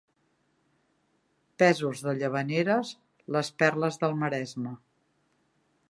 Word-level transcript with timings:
Pèsols 1.63 2.01
de 2.07 2.15
Llavaneres, 2.21 2.95
les 3.37 3.53
perles 3.61 4.05
del 4.07 4.19
Maresme. 4.25 4.77